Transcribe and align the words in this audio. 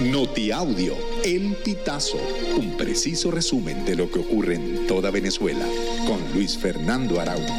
Notiaudio, 0.00 0.96
El 1.24 1.54
Pitazo, 1.64 2.18
un 2.58 2.76
preciso 2.76 3.30
resumen 3.30 3.84
de 3.84 3.94
lo 3.94 4.10
que 4.10 4.18
ocurre 4.18 4.56
en 4.56 4.88
toda 4.88 5.12
Venezuela, 5.12 5.64
con 6.04 6.20
Luis 6.34 6.58
Fernando 6.58 7.20
Araújo. 7.20 7.54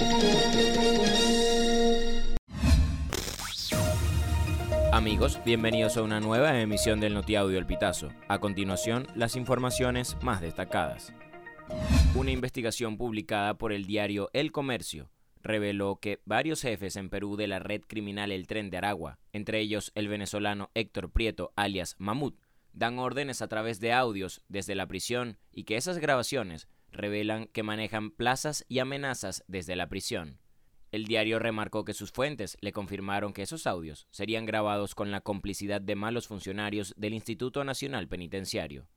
Amigos, 4.92 5.40
bienvenidos 5.46 5.96
a 5.96 6.02
una 6.02 6.20
nueva 6.20 6.60
emisión 6.60 7.00
del 7.00 7.14
Notiaudio 7.14 7.58
El 7.58 7.66
Pitazo. 7.66 8.10
A 8.28 8.40
continuación, 8.40 9.08
las 9.16 9.38
informaciones 9.38 10.18
más 10.22 10.42
destacadas. 10.42 11.14
Una 12.16 12.32
investigación 12.32 12.98
publicada 12.98 13.54
por 13.54 13.72
el 13.72 13.86
diario 13.86 14.30
El 14.34 14.52
Comercio 14.52 15.10
reveló 15.46 16.00
que 16.02 16.22
varios 16.26 16.64
jefes 16.64 16.96
en 16.96 17.10
Perú 17.10 17.36
de 17.38 17.48
la 17.48 17.60
red 17.60 17.82
criminal 17.82 18.32
El 18.32 18.48
Tren 18.48 18.72
de 18.72 18.78
Aragua, 18.78 19.20
entre 19.32 19.60
ellos 19.60 19.92
el 19.94 20.08
venezolano 20.08 20.72
Héctor 20.74 21.12
Prieto, 21.12 21.54
alias 21.56 21.96
Mamut, 22.00 22.36
dan 22.74 22.98
órdenes 22.98 23.44
a 23.44 23.48
través 23.48 23.80
de 23.80 23.94
audios 23.94 24.42
desde 24.50 24.74
la 24.74 24.88
prisión 24.88 25.38
y 25.52 25.64
que 25.64 25.78
esas 25.78 26.00
grabaciones 26.00 26.68
revelan 26.92 27.46
que 27.48 27.62
manejan 27.62 28.10
plazas 28.10 28.66
y 28.68 28.80
amenazas 28.80 29.44
desde 29.48 29.76
la 29.76 29.88
prisión. 29.88 30.40
El 30.92 31.06
diario 31.06 31.38
remarcó 31.38 31.86
que 31.86 31.94
sus 31.94 32.12
fuentes 32.12 32.58
le 32.62 32.72
confirmaron 32.72 33.32
que 33.32 33.44
esos 33.44 33.68
audios 33.68 34.08
serían 34.10 34.46
grabados 34.46 34.96
con 34.96 35.12
la 35.12 35.22
complicidad 35.22 35.80
de 35.80 35.96
malos 35.96 36.28
funcionarios 36.28 36.96
del 36.98 37.14
Instituto 37.14 37.64
Nacional 37.64 38.08
Penitenciario. 38.08 38.88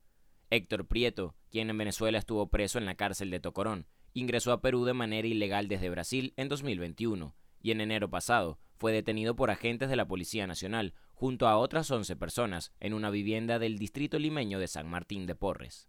Héctor 0.48 0.87
Prieto, 0.87 1.34
quien 1.51 1.69
en 1.69 1.77
Venezuela 1.77 2.17
estuvo 2.17 2.48
preso 2.48 2.78
en 2.78 2.87
la 2.87 2.95
cárcel 2.95 3.30
de 3.30 3.41
Tocorón, 3.41 3.87
ingresó 4.19 4.53
a 4.53 4.61
Perú 4.61 4.85
de 4.85 4.95
manera 4.95 5.27
ilegal 5.27 5.69
desde 5.69 5.91
Brasil 5.91 6.33
en 6.37 6.49
2021 6.49 7.35
y 7.61 7.71
en 7.71 7.81
enero 7.81 8.11
pasado 8.11 8.59
fue 8.77 8.93
detenido 8.93 9.35
por 9.35 9.51
agentes 9.51 9.89
de 9.89 9.97
la 9.97 10.07
Policía 10.07 10.47
Nacional 10.47 10.95
junto 11.15 11.49
a 11.49 11.59
otras 11.59 11.91
11 11.91 12.15
personas 12.17 12.73
en 12.81 12.95
una 12.95 13.11
vivienda 13.11 13.59
del 13.59 13.79
distrito 13.79 14.19
limeño 14.19 14.59
de 14.59 14.69
San 14.69 14.89
Martín 14.89 15.27
de 15.27 15.35
Porres. 15.35 15.89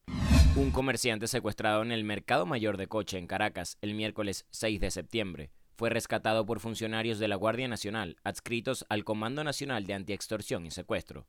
Un 0.56 0.72
comerciante 0.72 1.28
secuestrado 1.28 1.84
en 1.84 1.92
el 1.92 2.04
Mercado 2.04 2.46
Mayor 2.46 2.78
de 2.78 2.88
Coche 2.88 3.18
en 3.18 3.28
Caracas 3.28 3.78
el 3.82 3.94
miércoles 3.94 4.46
6 4.50 4.80
de 4.80 4.92
septiembre 4.92 5.52
fue 5.76 5.90
rescatado 5.90 6.46
por 6.46 6.60
funcionarios 6.60 7.20
de 7.20 7.28
la 7.28 7.36
Guardia 7.36 7.68
Nacional 7.68 8.18
adscritos 8.24 8.86
al 8.90 9.06
Comando 9.06 9.44
Nacional 9.44 9.86
de 9.86 9.94
Antiextorsión 9.94 10.66
y 10.66 10.72
Secuestro. 10.72 11.28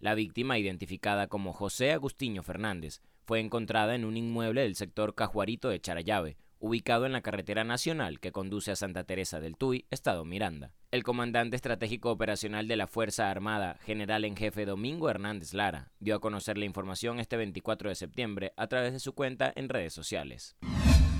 La 0.00 0.14
víctima, 0.14 0.58
identificada 0.58 1.28
como 1.28 1.52
José 1.52 1.92
Agustinho 1.92 2.42
Fernández, 2.42 3.00
fue 3.24 3.38
encontrada 3.38 3.94
en 3.94 4.04
un 4.04 4.16
inmueble 4.16 4.62
del 4.62 4.74
sector 4.74 5.14
Cajuarito 5.14 5.68
de 5.68 5.80
Charayave, 5.80 6.36
ubicado 6.62 7.06
en 7.06 7.12
la 7.12 7.22
carretera 7.22 7.64
nacional 7.64 8.20
que 8.20 8.30
conduce 8.30 8.70
a 8.70 8.76
Santa 8.76 9.02
Teresa 9.02 9.40
del 9.40 9.56
Tuy, 9.56 9.84
estado 9.90 10.24
Miranda. 10.24 10.72
El 10.92 11.02
comandante 11.02 11.56
estratégico 11.56 12.12
operacional 12.12 12.68
de 12.68 12.76
la 12.76 12.86
Fuerza 12.86 13.30
Armada, 13.30 13.78
general 13.84 14.24
en 14.24 14.36
jefe 14.36 14.64
Domingo 14.64 15.10
Hernández 15.10 15.54
Lara, 15.54 15.90
dio 15.98 16.14
a 16.14 16.20
conocer 16.20 16.56
la 16.58 16.64
información 16.64 17.18
este 17.18 17.36
24 17.36 17.88
de 17.88 17.96
septiembre 17.96 18.52
a 18.56 18.68
través 18.68 18.92
de 18.92 19.00
su 19.00 19.12
cuenta 19.12 19.52
en 19.56 19.68
redes 19.68 19.92
sociales. 19.92 20.56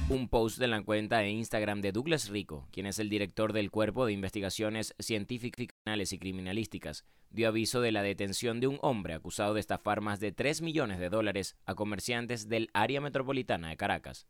Un 0.09 0.29
post 0.29 0.59
de 0.59 0.69
la 0.69 0.81
cuenta 0.83 1.19
de 1.19 1.31
Instagram 1.31 1.81
de 1.81 1.91
Douglas 1.91 2.29
Rico, 2.29 2.69
quien 2.71 2.87
es 2.87 3.01
el 3.01 3.09
director 3.09 3.53
del 3.53 3.73
Cuerpo 3.73 4.07
de 4.07 4.13
Investigaciones 4.13 4.95
Científicas 5.01 6.13
y 6.13 6.19
Criminalísticas, 6.19 7.05
dio 7.31 7.49
aviso 7.49 7.81
de 7.81 7.91
la 7.91 8.03
detención 8.03 8.61
de 8.61 8.69
un 8.69 8.79
hombre 8.81 9.15
acusado 9.15 9.55
de 9.55 9.61
estafar 9.61 10.03
más 10.03 10.21
de 10.21 10.31
3 10.31 10.63
millones 10.63 11.01
de 11.01 11.09
dólares 11.09 11.57
a 11.67 11.75
comerciantes 11.75 12.49
del 12.49 12.71
área 12.75 13.01
metropolitana 13.01 13.71
de 13.71 13.77
Caracas. 13.77 14.29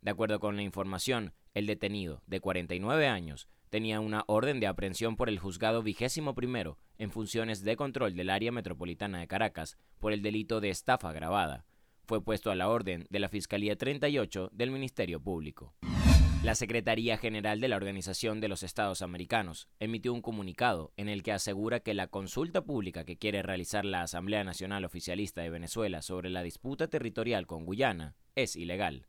De 0.00 0.10
acuerdo 0.10 0.40
con 0.40 0.56
la 0.56 0.62
información, 0.62 1.32
el 1.54 1.66
detenido, 1.66 2.22
de 2.26 2.40
49 2.40 3.08
años, 3.08 3.48
tenía 3.70 4.00
una 4.00 4.24
orden 4.26 4.60
de 4.60 4.66
aprehensión 4.66 5.16
por 5.16 5.28
el 5.28 5.38
juzgado 5.38 5.82
vigésimo 5.82 6.34
primero 6.34 6.78
en 6.98 7.10
funciones 7.10 7.62
de 7.62 7.76
control 7.76 8.14
del 8.14 8.30
área 8.30 8.52
metropolitana 8.52 9.20
de 9.20 9.26
Caracas 9.26 9.76
por 9.98 10.12
el 10.12 10.22
delito 10.22 10.60
de 10.60 10.70
estafa 10.70 11.10
agravada 11.10 11.66
fue 12.06 12.22
puesto 12.22 12.52
a 12.52 12.54
la 12.54 12.68
orden 12.68 13.06
de 13.10 13.18
la 13.18 13.28
Fiscalía 13.28 13.76
38 13.76 14.50
del 14.52 14.70
Ministerio 14.70 15.20
Público. 15.20 15.74
La 16.44 16.54
Secretaría 16.54 17.18
General 17.18 17.60
de 17.60 17.66
la 17.66 17.74
Organización 17.74 18.40
de 18.40 18.46
los 18.46 18.62
Estados 18.62 19.02
Americanos 19.02 19.68
emitió 19.80 20.12
un 20.12 20.22
comunicado 20.22 20.92
en 20.96 21.08
el 21.08 21.24
que 21.24 21.32
asegura 21.32 21.80
que 21.80 21.94
la 21.94 22.06
consulta 22.06 22.62
pública 22.62 23.04
que 23.04 23.16
quiere 23.16 23.42
realizar 23.42 23.84
la 23.84 24.02
Asamblea 24.02 24.44
Nacional 24.44 24.84
Oficialista 24.84 25.42
de 25.42 25.50
Venezuela 25.50 26.00
sobre 26.00 26.30
la 26.30 26.44
disputa 26.44 26.86
territorial 26.86 27.48
con 27.48 27.64
Guyana 27.64 28.14
es 28.36 28.54
ilegal. 28.54 29.08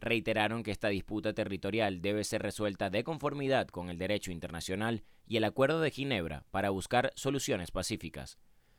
Reiteraron 0.00 0.62
que 0.62 0.70
esta 0.70 0.88
disputa 0.88 1.34
territorial 1.34 2.00
debe 2.00 2.24
ser 2.24 2.40
resuelta 2.40 2.88
de 2.88 3.04
conformidad 3.04 3.68
con 3.68 3.90
el 3.90 3.98
derecho 3.98 4.32
internacional 4.32 5.04
y 5.26 5.36
el 5.36 5.44
Acuerdo 5.44 5.80
de 5.82 5.90
Ginebra 5.90 6.46
para 6.50 6.70
buscar 6.70 7.12
soluciones 7.16 7.70
pacíficas. 7.70 8.38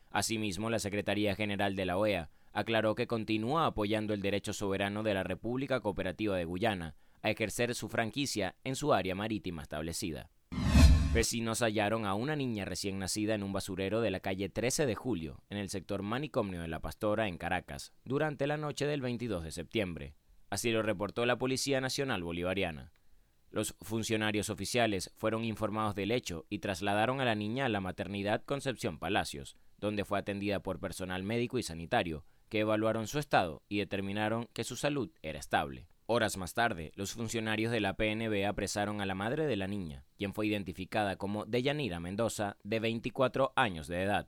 Asimismo, 0.10 0.72
la 0.72 0.80
Secretaría 0.80 1.36
General 1.36 1.76
de 1.76 1.86
la 1.86 1.98
OEA 1.98 2.32
aclaró 2.54 2.96
que 2.96 3.06
continúa 3.06 3.68
apoyando 3.68 4.16
el 4.16 4.22
derecho 4.24 4.52
soberano 4.52 5.04
de 5.04 5.14
la 5.14 5.24
República 5.24 5.80
Cooperativa 5.80 6.36
de 6.36 6.46
Guyana 6.46 6.96
a 7.22 7.30
ejercer 7.30 7.76
su 7.76 7.88
franquicia 7.88 8.56
en 8.64 8.76
su 8.76 8.92
área 8.92 9.14
marítima 9.14 9.62
establecida. 9.62 10.32
Vecinos 11.14 11.62
hallaron 11.62 12.06
a 12.06 12.16
una 12.16 12.36
niña 12.36 12.66
recién 12.66 12.98
nacida 12.98 13.36
en 13.36 13.44
un 13.44 13.54
basurero 13.54 14.02
de 14.02 14.10
la 14.10 14.22
calle 14.22 14.50
13 14.50 14.88
de 14.88 14.96
julio, 14.96 15.44
en 15.50 15.60
el 15.60 15.70
sector 15.70 16.02
manicomio 16.02 16.62
de 16.62 16.68
La 16.68 16.80
Pastora, 16.80 17.28
en 17.28 17.38
Caracas, 17.38 17.94
durante 18.06 18.48
la 18.48 18.58
noche 18.58 18.88
del 18.88 19.02
22 19.02 19.44
de 19.44 19.52
septiembre. 19.52 20.16
Así 20.52 20.70
lo 20.70 20.84
reportó 20.84 21.26
la 21.26 21.38
Policía 21.38 21.80
Nacional 21.80 22.24
Bolivariana. 22.24 22.92
Los 23.52 23.74
funcionarios 23.82 24.50
oficiales 24.50 25.14
fueron 25.16 25.46
informados 25.46 25.96
del 25.96 26.12
hecho 26.12 26.46
y 26.50 26.60
trasladaron 26.60 27.22
a 27.22 27.26
la 27.26 27.36
niña 27.36 27.66
a 27.66 27.70
la 27.70 27.80
maternidad 27.80 28.44
Concepción 28.44 29.00
Palacios, 29.00 29.56
donde 29.78 30.04
fue 30.04 30.20
atendida 30.20 30.60
por 30.62 30.82
personal 30.82 31.24
médico 31.24 31.58
y 31.58 31.64
sanitario, 31.64 32.26
que 32.50 32.60
evaluaron 32.60 33.08
su 33.08 33.18
estado 33.18 33.64
y 33.70 33.78
determinaron 33.78 34.50
que 34.52 34.66
su 34.66 34.76
salud 34.76 35.10
era 35.22 35.40
estable. 35.40 35.88
Horas 36.06 36.36
más 36.36 36.54
tarde, 36.54 36.92
los 36.96 37.14
funcionarios 37.14 37.72
de 37.72 37.80
la 37.80 37.96
PNB 37.96 38.46
apresaron 38.46 39.00
a 39.00 39.06
la 39.06 39.16
madre 39.16 39.46
de 39.46 39.56
la 39.56 39.68
niña, 39.68 40.04
quien 40.18 40.34
fue 40.34 40.48
identificada 40.48 41.16
como 41.16 41.46
Deyanira 41.46 42.02
Mendoza, 42.02 42.58
de 42.66 42.82
24 42.82 43.54
años 43.56 43.88
de 43.88 44.04
edad. 44.04 44.28